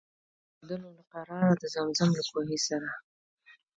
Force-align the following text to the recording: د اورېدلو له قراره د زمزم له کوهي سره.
د 0.03 0.03
اورېدلو 0.03 0.89
له 0.97 1.03
قراره 1.13 1.53
د 1.61 1.63
زمزم 1.73 2.09
له 2.17 2.23
کوهي 2.31 2.57
سره. 2.67 2.89